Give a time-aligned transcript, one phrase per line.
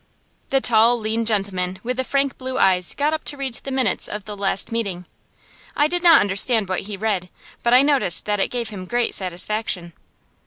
[0.49, 4.07] The tall, lean gentleman with the frank blue eyes got up to read the minutes
[4.07, 5.05] of the last meeting.
[5.75, 7.29] I did not understand what he read,
[7.61, 9.93] but I noticed that it gave him great satisfaction.